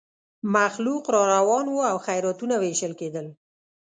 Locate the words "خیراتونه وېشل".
2.05-2.93